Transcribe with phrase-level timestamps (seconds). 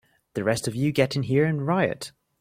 [0.33, 2.11] The rest of you get in here and riot!